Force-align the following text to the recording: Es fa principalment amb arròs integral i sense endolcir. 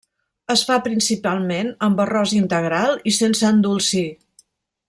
Es 0.53 0.63
fa 0.69 0.77
principalment 0.87 1.69
amb 1.89 2.03
arròs 2.07 2.35
integral 2.39 2.99
i 3.13 3.17
sense 3.21 3.49
endolcir. 3.55 4.07